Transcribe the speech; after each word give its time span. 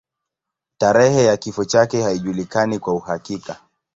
Tarehe 0.77 1.23
ya 1.25 1.37
kifo 1.37 1.65
chake 1.65 2.01
haijulikani 2.03 2.79
kwa 2.79 2.93
uhakika. 2.93 3.59